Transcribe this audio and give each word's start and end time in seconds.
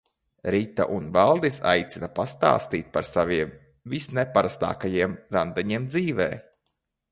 Rita 0.53 0.85
un 0.93 1.09
Valdis 1.17 1.59
aicina 1.71 2.09
pastāstīt 2.21 2.89
par 2.97 3.07
saviem 3.11 3.53
visneparastākajiem 3.95 5.17
randiņiem 5.39 5.89
dzīvē. 5.95 6.31